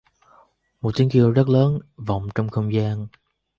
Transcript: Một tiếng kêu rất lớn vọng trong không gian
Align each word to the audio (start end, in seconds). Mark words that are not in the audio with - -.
Một 0.81 0.91
tiếng 0.95 1.09
kêu 1.11 1.31
rất 1.31 1.49
lớn 1.49 1.79
vọng 1.97 2.27
trong 2.35 2.49
không 2.49 2.73
gian 2.73 3.07